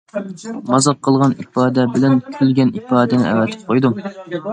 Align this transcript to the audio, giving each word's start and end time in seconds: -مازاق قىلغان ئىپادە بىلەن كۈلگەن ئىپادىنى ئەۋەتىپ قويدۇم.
-مازاق 0.69 0.95
قىلغان 1.07 1.35
ئىپادە 1.43 1.85
بىلەن 1.97 2.15
كۈلگەن 2.37 2.73
ئىپادىنى 2.81 3.29
ئەۋەتىپ 3.33 3.69
قويدۇم. 3.69 4.01